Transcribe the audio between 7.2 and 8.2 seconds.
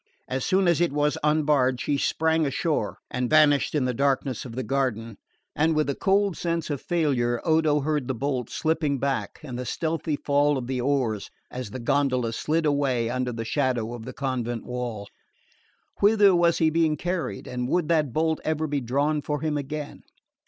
Odo heard the